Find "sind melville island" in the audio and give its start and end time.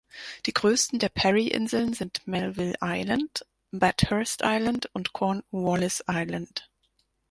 1.93-3.45